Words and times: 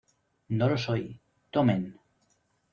No 0.49 0.67
lo 0.67 0.79
soy... 0.79 1.21
¡Tomen! 1.51 1.99